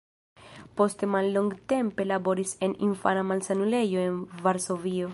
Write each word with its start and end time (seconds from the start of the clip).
Poste 0.79 1.05
mallongtempe 1.15 2.05
laboris 2.13 2.51
en 2.69 2.75
infana 2.91 3.21
malsanulejo 3.33 3.99
en 4.09 4.15
Varsovio. 4.49 5.09